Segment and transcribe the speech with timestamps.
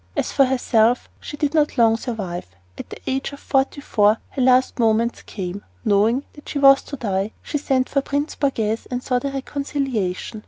[0.17, 2.47] As for herself, she did not long survive.
[2.75, 5.63] At the age of forty four her last moments came.
[5.85, 10.39] Knowing that she was to die, she sent for Prince Borghese and sought a reconciliation.